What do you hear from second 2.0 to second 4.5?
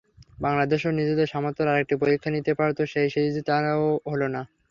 পরীক্ষা নিতে পারত সেই সিরিজে, তাও হলো না।